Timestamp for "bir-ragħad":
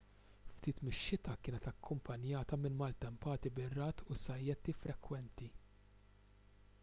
3.59-4.03